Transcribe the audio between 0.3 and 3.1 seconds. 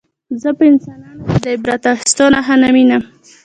زه په انسانانو کې د عبرت اخیستلو نښه نه وینم